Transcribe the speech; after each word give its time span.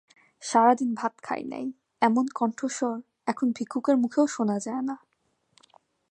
সারা 0.43 0.73
দিন 0.75 0.89
ভাত 0.95 1.13
খাই 1.23 1.41
নাই—এমন 1.43 2.25
কণ্ঠস্বর 2.35 2.95
এখন 3.27 3.47
ভিক্ষুকের 3.51 3.95
মুখেও 3.97 4.25
শোনা 4.27 4.57
যায় 4.59 4.83
না। 4.89 4.95